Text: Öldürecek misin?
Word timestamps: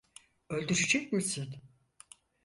Öldürecek 0.49 1.11
misin? 1.13 1.55